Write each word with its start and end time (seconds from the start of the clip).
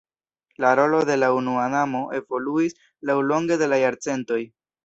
La 0.63 0.71
rolo 0.79 1.01
de 1.09 1.15
la 1.23 1.29
Unua 1.41 1.67
Damo 1.75 2.01
evoluis 2.21 2.75
laŭlonge 3.11 3.63
de 3.65 3.73
la 3.75 3.81
jarcentoj. 3.87 4.43